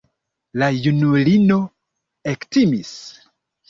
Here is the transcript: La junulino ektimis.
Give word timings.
La 0.61 0.69
junulino 0.85 1.61
ektimis. 2.35 2.99